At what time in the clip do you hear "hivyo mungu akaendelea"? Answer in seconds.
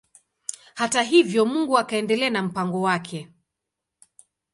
1.01-2.29